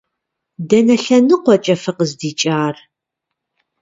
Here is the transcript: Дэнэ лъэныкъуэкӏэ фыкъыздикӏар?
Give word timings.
Дэнэ 0.69 0.95
лъэныкъуэкӏэ 1.03 1.75
фыкъыздикӏар? 1.83 2.75